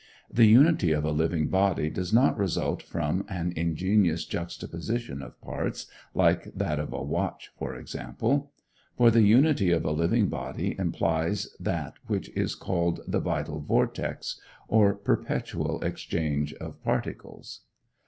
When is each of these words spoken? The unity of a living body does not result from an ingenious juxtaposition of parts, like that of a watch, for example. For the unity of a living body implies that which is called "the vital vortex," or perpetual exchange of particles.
The 0.31 0.47
unity 0.47 0.93
of 0.93 1.05
a 1.05 1.11
living 1.11 1.47
body 1.49 1.91
does 1.91 2.11
not 2.11 2.35
result 2.35 2.81
from 2.81 3.23
an 3.29 3.53
ingenious 3.55 4.25
juxtaposition 4.25 5.21
of 5.21 5.39
parts, 5.41 5.85
like 6.15 6.45
that 6.55 6.79
of 6.79 6.91
a 6.91 7.03
watch, 7.03 7.51
for 7.55 7.75
example. 7.75 8.51
For 8.97 9.11
the 9.11 9.21
unity 9.21 9.69
of 9.69 9.85
a 9.85 9.91
living 9.91 10.27
body 10.27 10.75
implies 10.79 11.49
that 11.59 11.97
which 12.07 12.29
is 12.29 12.55
called 12.55 13.01
"the 13.07 13.19
vital 13.19 13.59
vortex," 13.59 14.41
or 14.67 14.95
perpetual 14.95 15.79
exchange 15.83 16.53
of 16.55 16.81
particles. 16.83 17.61